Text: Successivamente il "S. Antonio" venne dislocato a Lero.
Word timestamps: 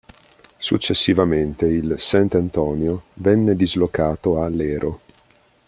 Successivamente 0.57 1.67
il 1.67 1.93
"S. 1.99 2.15
Antonio" 2.31 3.03
venne 3.13 3.55
dislocato 3.55 4.41
a 4.41 4.47
Lero. 4.49 5.01